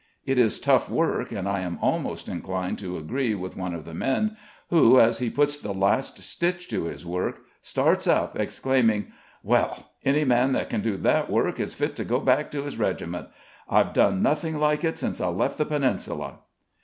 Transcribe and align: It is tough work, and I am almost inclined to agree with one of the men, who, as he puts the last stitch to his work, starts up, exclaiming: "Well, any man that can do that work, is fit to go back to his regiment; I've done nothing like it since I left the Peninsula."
It 0.25 0.39
is 0.39 0.59
tough 0.59 0.89
work, 0.89 1.31
and 1.31 1.47
I 1.47 1.59
am 1.59 1.77
almost 1.79 2.27
inclined 2.27 2.79
to 2.79 2.97
agree 2.97 3.35
with 3.35 3.55
one 3.55 3.75
of 3.75 3.85
the 3.85 3.93
men, 3.93 4.35
who, 4.71 4.99
as 4.99 5.19
he 5.19 5.29
puts 5.29 5.59
the 5.59 5.75
last 5.75 6.17
stitch 6.23 6.67
to 6.69 6.85
his 6.85 7.05
work, 7.05 7.43
starts 7.61 8.07
up, 8.07 8.35
exclaiming: 8.35 9.11
"Well, 9.43 9.91
any 10.03 10.23
man 10.23 10.53
that 10.53 10.71
can 10.71 10.81
do 10.81 10.97
that 10.97 11.29
work, 11.29 11.59
is 11.59 11.75
fit 11.75 11.95
to 11.97 12.03
go 12.03 12.19
back 12.19 12.49
to 12.49 12.63
his 12.63 12.77
regiment; 12.79 13.27
I've 13.69 13.93
done 13.93 14.23
nothing 14.23 14.57
like 14.59 14.83
it 14.83 14.97
since 14.97 15.21
I 15.21 15.27
left 15.27 15.59
the 15.59 15.65
Peninsula." 15.65 16.39